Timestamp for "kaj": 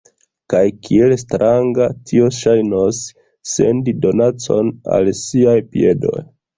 0.53-0.61